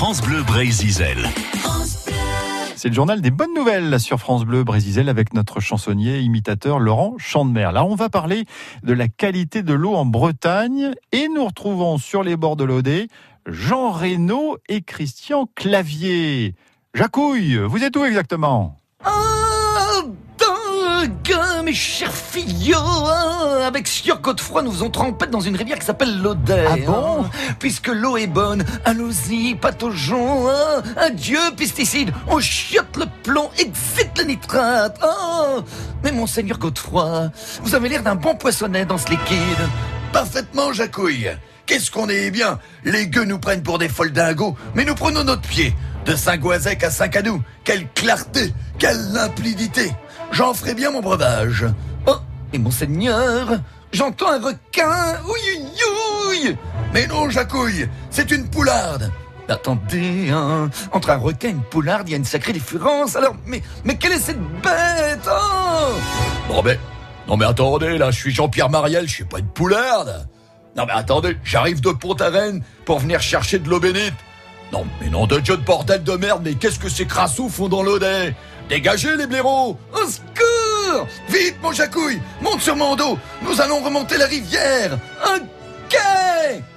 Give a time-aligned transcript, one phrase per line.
[0.00, 0.96] France Bleu Brésil.
[2.74, 7.16] C'est le journal des bonnes nouvelles sur France Bleu Brésil avec notre chansonnier imitateur Laurent
[7.18, 7.68] Chandemer.
[7.74, 8.46] Là, on va parler
[8.82, 13.08] de la qualité de l'eau en Bretagne et nous retrouvons sur les bords de l'Odé
[13.44, 16.54] Jean Reynaud et Christian Clavier.
[16.94, 18.78] Jacouille, vous êtes où exactement?
[19.04, 19.10] Oh,
[21.70, 23.60] mes chers filles hein.
[23.64, 26.64] Avec Sieur Godefroy, nous faisons trempette dans une rivière qui s'appelle l'Odet.
[26.68, 27.30] Ah bon hein.
[27.60, 30.48] Puisque l'eau est bonne, allons-y, pataugeons.
[30.48, 30.82] Hein.
[30.96, 34.98] Adieu, pesticides, on chiotte le plomb, exit le nitrate.
[35.04, 35.60] Oh.
[36.02, 37.30] Mais monseigneur Godefroy,
[37.62, 39.68] vous avez l'air d'un bon poissonnet dans ce liquide.
[40.12, 41.30] Parfaitement, Jacouille.
[41.66, 42.58] Qu'est-ce qu'on est bien?
[42.82, 45.72] Les gueux nous prennent pour des folles dingos, mais nous prenons notre pied.
[46.04, 49.92] De Saint-Goisec à Saint-Cadou, quelle clarté, quelle limpidité
[50.32, 51.66] J'en ferai bien mon breuvage.
[52.06, 52.16] Oh,
[52.52, 53.60] et monseigneur,
[53.92, 55.20] j'entends un requin.
[55.26, 55.62] Oui,
[56.28, 56.56] oui.
[56.92, 59.12] Mais non, Jacouille, c'est une poularde.
[59.48, 60.70] Attendez, hein.
[60.92, 63.16] entre un requin et une poularde, il y a une sacrée différence.
[63.16, 63.62] Alors, mais,
[63.96, 66.52] quelle est cette bête oh?
[66.52, 66.78] Non mais,
[67.28, 70.28] non mais attendez, là, je suis Jean-Pierre Mariel, je suis pas une poularde.
[70.76, 74.14] Non mais attendez, j'arrive de Pont-Aven pour venir chercher de l'eau bénite.
[74.72, 77.68] Non, mais non de Dieu de bordel de merde, mais qu'est-ce que ces crassous font
[77.68, 78.34] dans l'Audet
[78.68, 79.76] Dégagez les blaireaux.
[79.92, 81.06] Au secours.
[81.28, 82.20] Vite, mon jacouille.
[82.40, 83.18] Monte sur mon dos.
[83.42, 84.96] Nous allons remonter la rivière.
[85.34, 85.98] Ok.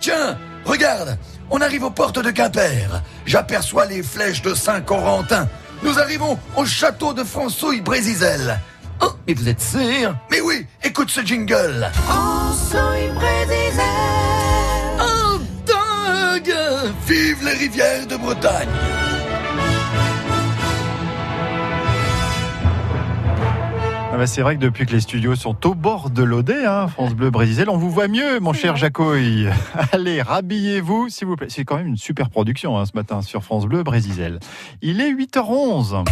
[0.00, 1.18] Tiens, regarde.
[1.50, 3.02] On arrive aux portes de Quimper.
[3.26, 5.48] J'aperçois les flèches de Saint-Corentin.
[5.82, 8.58] Nous arrivons au château de François Brézizel.
[9.02, 10.14] Oh, mais vous êtes sûr?
[10.30, 11.90] Mais oui, écoute ce jingle.
[12.08, 12.52] Oh,
[17.68, 18.68] de Bretagne
[24.12, 26.88] Ah bah, C'est vrai que depuis que les studios sont au bord de l'Odé, hein,
[26.88, 29.48] France Bleu Brésil, on vous voit mieux, mon cher Jacouille.
[29.92, 31.46] Allez, rhabillez-vous, s'il vous plaît.
[31.50, 34.40] C'est quand même une super production hein, ce matin sur France Bleu Brésil.
[34.80, 36.04] Il est 8h11.